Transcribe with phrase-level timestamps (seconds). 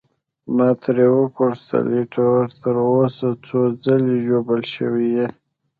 [0.55, 5.27] ما ترې وپوښتل: ایټوره، تر اوسه څو ځلي ژوبل شوی یې؟